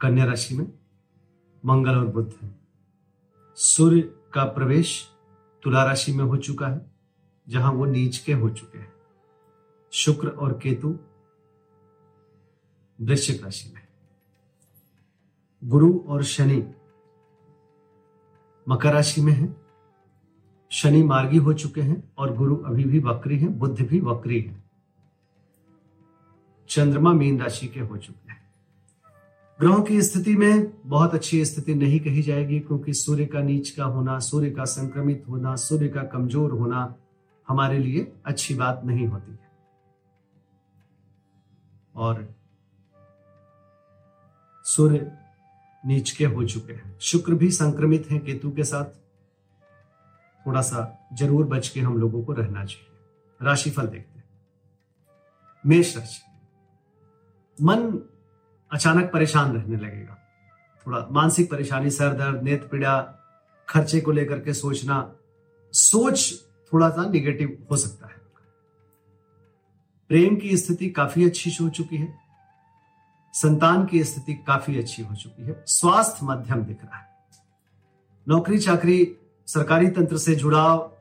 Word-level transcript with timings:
कन्या 0.00 0.24
राशि 0.24 0.54
में, 0.54 0.72
मंगल 1.66 1.96
और 1.96 2.06
बुद्ध 2.06 2.34
है। 2.42 2.60
सूर्य 3.54 4.00
का 4.00 4.44
प्रवेश 4.44 5.08
तुला 5.62 5.84
राशि 5.84 6.12
में 6.12 6.24
हो 6.24 6.36
चुका 6.36 6.68
है, 6.68 6.90
जहाँ 7.48 7.72
वो 7.72 7.84
नीच 7.84 8.18
के 8.18 8.32
हो 8.32 8.50
चुके 8.50 8.78
हैं। 8.78 8.92
शुक्र 9.92 10.28
और 10.28 10.52
केतु 10.52 10.98
वृश्चिक 13.00 13.44
राशि 13.44 13.72
में 13.74 13.86
गुरु 15.64 15.98
और 15.98 16.22
शनि 16.22 16.74
मकर 18.68 18.92
राशि 18.92 19.20
में 19.20 19.32
है। 19.32 19.56
शनि 20.70 21.02
मार्गी 21.02 21.36
हो 21.36 21.52
चुके 21.52 21.80
हैं 21.80 22.12
और 22.18 22.36
गुरु 22.36 22.56
अभी 22.56 22.84
भी 22.84 23.00
वक्री 23.00 23.38
हैं 23.38 23.58
बुद्ध 23.58 23.88
भी 23.88 24.00
वक्री 24.00 24.40
है। 24.40 24.64
चंद्रमा 26.68 27.12
मीन 27.12 27.40
राशि 27.40 27.68
के 27.68 27.80
हो 27.80 27.96
चुके 27.96 28.32
हैं। 28.32 28.47
ग्रहों 29.60 29.82
की 29.82 30.02
स्थिति 30.02 30.34
में 30.36 30.72
बहुत 30.88 31.14
अच्छी 31.14 31.44
स्थिति 31.44 31.74
नहीं 31.74 31.98
कही 32.00 32.22
जाएगी, 32.22 32.58
क्योंकि 32.60 32.92
सूर्य 32.92 33.24
का 33.26 33.40
नीच 33.40 33.70
का 33.70 33.84
होना, 33.84 34.18
सूर्य 34.18 34.50
का 34.50 34.64
संक्रमित 34.64 35.24
होना, 35.28 35.54
सूर्य 35.56 35.88
का 35.88 36.02
कमज़ोर 36.02 36.50
होना 36.50 36.94
हमारे 37.48 37.78
लिए 37.78 38.12
अच्छी 38.26 38.54
बात 38.54 38.82
नहीं 38.84 39.06
होती 39.06 39.32
है। 39.32 39.50
और 41.94 42.34
सूर्य 44.64 45.10
नीच 45.86 46.10
के 46.10 46.24
हो 46.24 46.44
चुके 46.44 46.72
हैं। 46.72 46.98
शुक्र 47.00 47.34
भी 47.34 47.50
संक्रमित 47.50 48.10
हैं 48.10 48.24
केतु 48.24 48.50
के 48.50 48.64
साथ। 48.64 48.84
थोड़ा 50.46 50.60
सा 50.60 51.08
ज़रूर 51.12 51.46
बच 51.46 51.68
के 51.68 51.80
हम 51.80 51.98
लोगों 51.98 52.22
को 52.22 52.32
रहना 52.32 52.64
चाहिए। 52.64 52.86
राशिफल 53.40 53.86
देखते 53.86 54.18
हैं। 54.18 54.24
मेष 55.64 55.96
राशि। 55.96 56.22
मन 57.58 58.00
अचानक 58.72 59.10
परेशान 59.12 59.52
रहने 59.52 59.76
लगेगा। 59.76 60.18
थोड़ा 60.86 61.08
मानसिक 61.10 61.50
परेशानी, 61.50 61.90
सर 61.90 62.12
दर्द, 62.12 62.42
नेत्र 62.42 62.66
पीड़ा, 62.66 63.14
खर्चे 63.68 64.00
को 64.00 64.10
लेकर 64.12 64.40
के 64.40 64.54
सोचना, 64.54 65.14
सोच 65.72 66.44
थोड़ा 66.72 66.90
सा 66.90 67.10
निगेटिव 67.10 67.66
हो 67.70 67.76
सकता 67.76 68.06
है। 68.06 68.18
प्रेम 70.08 70.36
की 70.36 70.56
स्थिति 70.56 70.90
काफ़ी 70.90 71.24
अच्छी 71.24 71.50
हो 71.60 71.68
चुकी 71.68 71.96
है। 71.96 72.18
संतान 73.32 73.86
की 73.86 74.04
स्थिति 74.04 74.34
काफ़ी 74.34 74.78
अच्छी 74.78 75.02
हो 75.02 75.14
चुकी 75.14 75.42
है। 75.42 75.64
स्वास्थ्य 75.66 76.18
मध्यम 76.22 76.62
दिख 76.62 76.84
रहा 76.84 76.96
है। 76.96 77.06
नौकरी 78.28 78.58
चाकरी 78.58 79.16
सरकारी 79.46 79.88
तंत्र 79.88 80.18
से 80.18 80.34
जुड़ाव, 80.34 80.96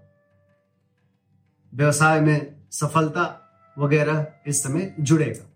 व्यवसाय 1.73 2.21
में 2.21 2.55
सफलता 2.71 3.43
वगैरह 3.77 4.27
इस 4.47 4.63
समय 4.63 4.95
जुड़ेगा। 4.99 5.49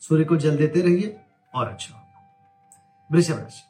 सूर्य 0.00 0.24
को 0.24 0.36
जल 0.36 0.56
देते 0.56 0.80
रहिए। 0.80 1.18
और 1.54 1.68
अच्छा। 1.68 1.94
होगा 1.94 3.08
वृषभ 3.12 3.38
राशि। 3.38 3.62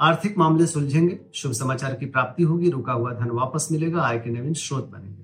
आर्थिक 0.00 0.38
मामले 0.38 0.66
सुलझेंगे, 0.66 1.20
शुभ 1.34 1.52
समाचार 1.52 1.94
की 1.94 2.06
प्राप्ति 2.06 2.42
होगी, 2.42 2.70
रुका 2.70 2.92
हुआ 2.92 3.12
धन 3.12 3.30
वापस 3.30 3.68
मिलेगा, 3.72 4.02
आय 4.02 4.18
के 4.18 4.30
नवीन 4.30 4.54
स्रोत 4.54 4.88
बनेंगे। 4.88 5.22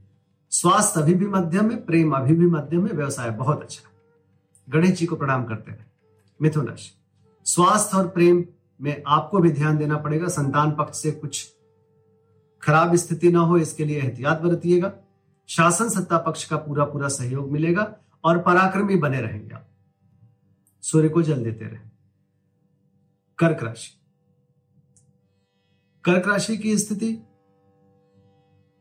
स्वास्थ्य 0.51 1.01
अभी 1.01 1.15
भी 1.15 1.27
मध्यम 1.27 1.71
है 1.71 1.77
प्रेम 1.77 2.13
अभी 2.13 2.35
भी 2.35 2.47
मध्यम 2.47 2.87
है 2.87 2.93
व्यवसाय 2.93 3.31
बहुत 3.31 3.63
अच्छा। 3.63 3.89
है 3.89 3.95
गणेश 4.71 4.91
जी 4.91 5.07
को 5.07 5.17
प्रणाम 5.17 5.45
करते 5.45 5.71
हैं। 5.71 5.93
मिथुन 6.43 6.69
राशि। 6.69 6.91
स्वास्थ्य 7.45 7.97
और 7.97 8.09
प्रेम 8.09 8.45
में 8.81 9.03
आपको 9.07 9.39
भी 9.39 9.51
ध्यान 9.51 9.77
देना 9.77 9.97
पड़ेगा, 9.97 10.29
संतान 10.29 10.73
पक्ष 10.73 10.99
से 10.99 11.11
कुछ 11.11 11.53
खराब 12.63 12.95
स्थिति 12.95 13.31
ना 13.33 13.39
हो, 13.39 13.59
इसके 13.59 13.85
लिए 13.85 14.01
एहतियात 14.01 14.41
बरतिएगा। 14.41 14.93
शासन 15.49 15.89
सत्ता 15.89 16.19
पक्ष 16.19 16.45
का 16.45 16.57
पूरा 16.57 16.85
पूरा 16.85 17.09
सहयोग 17.09 17.51
मिलेगा 17.51 17.95
और 18.25 18.39
पराक्रमी 18.39 18.97
बने 18.97 19.21
रहेंगे 19.21 19.55
आप। 19.55 19.64
सूर्य 20.95 21.09
को 21.09 21.23
जल 21.23 21.45
देते 21.45 21.65
रहे। 21.65 21.79
कर्क 23.39 23.63
राशि। 23.63 24.01
कर्क 26.05 26.29
राशि 26.29 26.57
की 26.57 26.79
स्थिति 26.79 27.23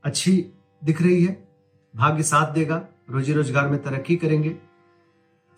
अच्छी 0.04 0.54
दिख 0.84 1.02
रही 1.02 1.26
है। 1.26 1.48
भाग्य 1.96 2.24
साथ 2.24 2.54
देगा, 2.54 2.88
रोजी 3.10 3.34
रोज़गार 3.34 3.68
में 3.68 3.84
तरक्की 3.84 4.16
करेंगे। 4.16 4.56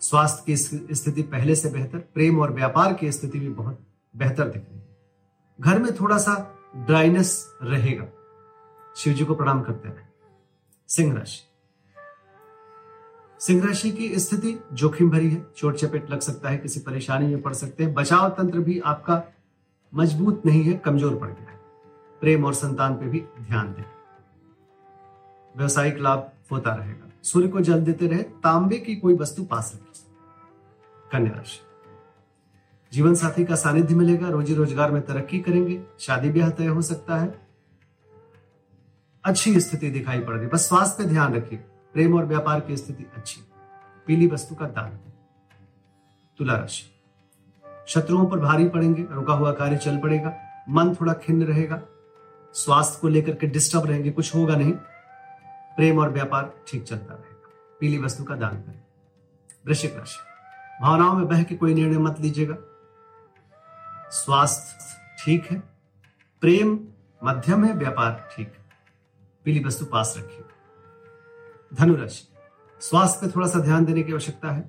स्वास्थ्य 0.00 0.42
की 0.46 0.56
स्थिति 0.94 1.22
पहले 1.22 1.54
से 1.54 1.70
बेहतर, 1.70 1.98
प्रेम 1.98 2.40
और 2.40 2.52
व्यापार 2.52 2.94
की 2.94 3.12
स्थिति 3.12 3.40
भी 3.40 3.48
बहुत 3.48 3.86
बेहतर 4.16 4.48
दिख 4.48 4.64
रही 4.64 4.78
है। 4.78 4.96
घर 5.60 5.78
में 5.78 5.94
थोड़ा 5.94 6.18
सा 6.18 6.56
ड्राइनेस 6.76 7.56
रहेगा। 7.62 8.06
शिव 8.96 9.14
जी 9.14 9.24
को 9.24 9.34
प्रणाम 9.34 9.62
करते 9.62 9.88
रहे। 9.88 10.04
सिंह 10.88 11.14
राशि। 11.18 11.45
सिंह 13.40 13.66
राशि 13.66 13.90
की 13.90 14.18
स्थिति 14.18 14.58
जोखिम 14.72 15.10
भरी 15.10 15.30
है, 15.30 15.46
चोट 15.56 15.76
चपेट 15.76 16.10
लग 16.10 16.20
सकता 16.20 16.48
है, 16.48 16.58
किसी 16.58 16.80
परेशानी 16.80 17.26
में 17.26 17.42
पड़ 17.42 17.52
सकते 17.52 17.84
हैं, 17.84 17.94
बचाव 17.94 18.28
तंत्र 18.28 18.58
भी 18.58 18.78
आपका 18.78 19.22
मज़बूत 19.94 20.46
नहीं 20.46 20.62
है, 20.62 20.74
कमज़ोर 20.74 21.16
पड़ 21.16 21.28
गया 21.28 21.50
है। 21.50 21.60
प्रेम 22.20 22.44
और 22.44 22.54
संतान 22.54 22.94
पे 22.94 23.06
भी 23.06 23.20
ध्यान 23.20 23.72
दें। 23.72 23.84
व्यवसायिक 25.56 25.98
लाभ 25.98 26.30
होता 26.52 26.74
रहेगा। 26.74 27.10
सूर्य 27.22 27.48
को 27.48 27.60
जल 27.60 27.80
देते 27.80 28.06
रहे, 28.06 28.22
तांबे 28.22 28.78
की 28.78 28.96
कोई 28.96 29.14
वस्तु 29.14 29.44
पास 29.44 29.72
रखिए 29.74 30.04
कन्या 31.12 31.32
राशि। 31.32 31.60
जीवन 32.92 33.14
साथी 33.14 33.44
का 33.44 33.54
सानिध्य 33.54 33.94
मिलेगा, 33.94 34.28
रोजी 34.28 34.54
रोज़गार 34.54 34.90
में 34.90 35.02
तरक्की 35.02 35.38
करेंगे, 35.38 35.80
शादी 35.98 36.30
ब्याह 36.30 36.50
तय 36.50 36.66
हो 36.66 36.82
सकता 36.82 37.16
है। 37.16 37.34
अच्छी 39.24 39.60
स्थिति 39.60 39.90
दिखाई 39.90 40.20
पड़ 40.20 40.36
रही 40.36 40.46
बस 40.46 40.68
स्वास्थ्य 40.68 41.04
पे 41.04 41.10
ध्यान 41.10 41.34
रखिए। 41.34 41.64
प्रेम 41.96 42.16
और 42.16 42.24
व्यापार 42.24 42.60
की 42.60 42.76
स्थिति 42.76 43.06
अच्छी 43.16 43.40
पीली 44.06 44.26
वस्तु 44.26 44.54
का 44.54 44.66
दान 44.66 44.98
तुला 46.38 46.56
राशि। 46.56 47.00
शत्रुओं 47.86 48.26
पर 48.26 48.38
भारी 48.38 48.68
पड़ेंगे, 48.68 49.06
रुका 49.10 49.32
हुआ 49.32 49.52
कार्य 49.52 49.76
चल 49.76 49.98
पड़ेगा, 49.98 50.36
मन 50.68 50.94
थोड़ा 50.94 51.12
खिन्न 51.12 51.44
रहेगा, 51.44 51.82
स्वास्थ्य 52.52 52.98
को 53.00 53.08
लेकर 53.08 53.34
के 53.34 53.46
डिस्टर्ब 53.46 53.86
रहेंगे, 53.86 54.10
कुछ 54.10 54.34
होगा 54.34 54.56
नहीं। 54.56 54.72
प्रेम 55.76 55.98
और 55.98 56.10
व्यापार 56.10 56.52
ठीक 56.68 56.84
चलता 56.84 57.14
रहेगा। 57.14 57.50
पीली 57.80 57.98
वस्तु 57.98 58.24
का 58.24 58.36
दान 58.36 58.56
करें। 58.56 58.82
वृश्चिक 59.66 59.96
राशि। 59.96 60.18
भावनाओं 60.82 61.14
में 61.14 61.28
बह 61.28 61.42
के 61.42 61.54
कोई 61.54 61.74
निर्णय 61.74 61.98
मत 61.98 62.20
लीजिएगा। 62.20 62.56
स्वास्थ्य 64.10 64.96
ठीक 65.24 65.52
है। 65.52 65.62
प्रेम, 66.40 66.80
मध्यम 67.24 67.64
है, 67.64 67.72
व्यापार 67.72 68.28
ठीक 68.36 68.48
है। 68.48 68.64
पीली 69.44 69.64
वस्तु 69.64 69.84
पास 69.84 70.14
रखिए। 70.18 70.44
धनुराशि। 71.72 72.28
स्वास्थ्य 72.80 73.26
पे 73.26 73.32
थोड़ा 73.32 73.46
सा 73.46 73.58
ध्यान 73.58 73.84
देने 73.84 74.02
की 74.02 74.12
आवश्यकता 74.12 74.50
है। 74.50 74.60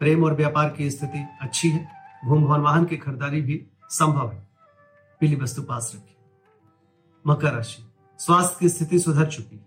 प्रेम 0.00 0.24
और 0.24 0.34
व्यापार 0.34 0.68
की 0.68 0.90
स्थिति 0.90 1.26
अच्छी 1.40 1.68
है। 1.68 1.88
भूम 2.24 2.44
भवन 2.44 2.60
वाहन 2.60 2.84
की 2.84 2.96
खरीदारी 2.96 3.40
भी 3.40 3.66
संभव 3.90 4.30
है। 4.32 4.48
पीली 5.20 5.36
वस्तु 5.36 5.62
पास 5.62 5.92
रखिए। 5.94 6.16
मकर 7.26 7.52
राशि। 7.52 7.82
स्वास्थ्य 8.18 8.56
की 8.60 8.68
स्थिति 8.68 8.98
सुधर 8.98 9.26
चुकी 9.26 9.56
है। 9.56 9.64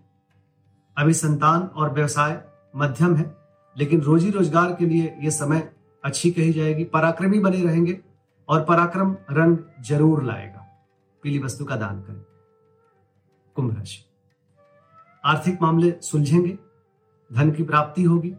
अभी 0.96 1.14
संतान 1.14 1.62
और 1.62 1.92
व्यवसाय 1.92 2.44
मध्यम 2.76 3.16
है, 3.16 3.36
लेकिन 3.76 4.00
रोजी 4.00 4.30
रोज़गार 4.30 4.74
के 4.74 4.86
लिए 4.86 5.16
यह 5.20 5.30
समय 5.30 5.72
अच्छी 6.04 6.30
कही 6.30 6.52
जाएगी। 6.52 6.84
पराक्रमी 6.84 7.38
बने 7.38 7.62
रहेंगे 7.62 8.00
और 8.48 8.64
पराक्रम 8.64 9.16
रंग 9.30 9.58
ज़रूर 9.80 10.22
लाएगा। 10.22 10.66
पीली 11.22 11.38
वस्तु 11.38 11.64
का 11.64 11.76
दान 11.76 12.00
करें। 12.02 12.24
कुंभ 13.56 13.76
राशि। 13.76 14.04
आर्थिक 15.24 15.62
मामले 15.62 15.94
सुलझेंगे 16.00 16.58
धन 17.32 17.52
की 17.52 17.62
प्राप्ति 17.62 18.02
होगी। 18.02 18.30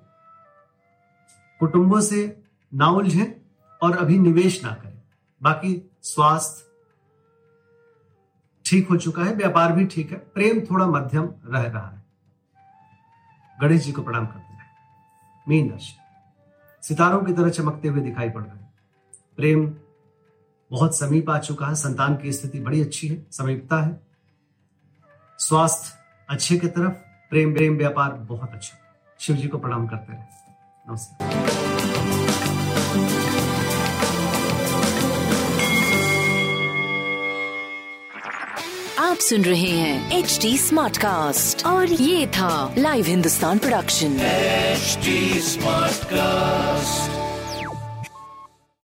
कुटुंबों 1.60 2.01
से 2.01 2.44
ना 2.74 2.88
उलझे 2.88 3.45
और 3.84 3.98
अभी 3.98 4.19
निवेश 4.19 4.63
ना 4.63 4.74
करें। 4.74 5.01
बाकी 5.44 5.92
स्वास्थ्य 6.01 6.68
ठीक 8.66 8.89
हो 8.89 8.98
चुका 8.98 9.24
है, 9.24 9.34
व्यापार 9.34 9.72
भी 9.72 9.86
ठीक 9.86 10.12
है, 10.12 10.18
प्रेम 10.18 10.60
थोड़ा 10.60 10.88
मध्यम 10.88 11.30
रह 11.45 11.62
रहा 11.62 11.88
है। 11.88 12.06
गणेश 13.62 13.84
जी 13.84 13.92
को 13.92 14.01
प्रणाम 14.01 14.25
करते 14.25 14.54
हैं। 14.54 14.66
मीन 15.50 15.72
राशि। 15.72 15.94
सितारों 16.81 17.24
की 17.24 17.34
तरह 17.34 17.50
चमकते 17.50 17.88
हुए 17.88 18.01
दिखाई 18.01 18.30
पड़ 18.30 18.44
रहे 18.44 18.57
हैं। 18.57 18.74
प्रेम 19.38 19.75
बहुत 20.72 20.98
समीप 20.98 21.30
आ 21.30 21.39
चुका 21.39 21.68
है, 21.68 21.75
संतान 21.75 22.18
की 22.18 22.34
स्थिति 22.34 22.60
बड़ी 22.60 22.81
अच्छी 22.81 23.07
है, 23.07 23.28
समीपता 23.31 23.81
है। 23.81 24.07
स्वास्थ्य 25.38 25.98
अच्छे 26.30 26.57
की 26.57 26.68
तरफ़ 26.68 27.06
प्रेम 27.29 27.53
प्रेम 27.53 27.77
व्यापार 27.77 28.12
बहुत 28.12 28.53
अच्छा। 28.53 28.77
शिव 29.19 29.35
जी 29.35 29.47
को 29.47 29.57
प्रणाम 29.57 29.88
करते 29.88 30.13
रहे। 30.13 30.21
नमस्कार। 30.89 31.35
आप 39.00 39.18
सुन 39.18 39.41
रहे 39.41 39.69
हैं 39.69 40.19
एच 40.19 40.39
डी 40.41 40.57
स्मार्ट 40.57 40.97
कास्ट 40.97 41.65
और 41.65 41.91
ये 41.91 42.27
था 42.27 42.74
live 42.77 43.06
Hindustan 43.06 43.57
production 43.57 44.19
H 44.19 44.97
smart 45.44 46.03
cast 46.03 47.26